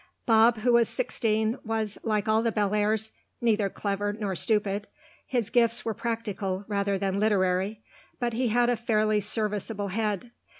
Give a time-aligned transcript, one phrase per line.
[0.25, 4.87] Bob, who was sixteen, was, like all the Bellairs', neither clever nor stupid;
[5.27, 7.81] his gifts were practical rather than literary,
[8.19, 10.31] but he had a fairly serviceable head.